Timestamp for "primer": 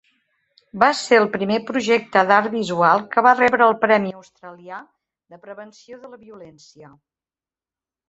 1.35-1.59